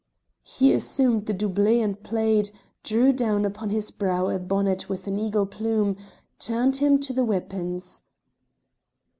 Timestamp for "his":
3.69-3.91